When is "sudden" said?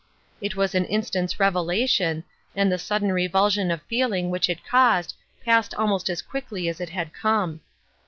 2.79-3.11